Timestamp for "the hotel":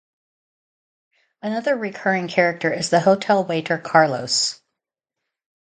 2.89-3.43